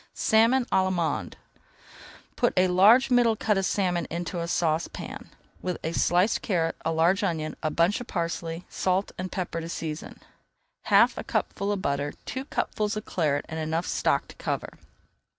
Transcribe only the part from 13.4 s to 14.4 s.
and enough stock to